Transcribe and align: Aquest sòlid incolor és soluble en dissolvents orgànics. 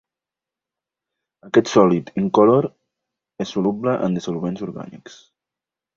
Aquest 1.47 1.69
sòlid 1.73 2.09
incolor 2.23 2.69
és 3.45 3.53
soluble 3.57 3.95
en 4.09 4.19
dissolvents 4.21 4.69
orgànics. 4.71 5.25